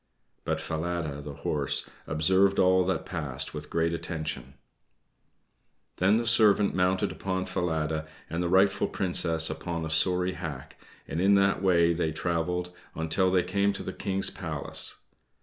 [0.45, 4.55] But Falada, the horse, observed all that passed with great attention.
[5.97, 11.21] Then the servant mounted upon Falada, and the rightful Princess upon a sorry hack; and
[11.21, 14.95] in that way they traveled on till they came to the King's palace.